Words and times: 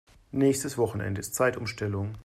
Nächstes 0.31 0.79
Wochenende 0.79 1.19
ist 1.21 1.35
Zeitumstellung. 1.35 2.17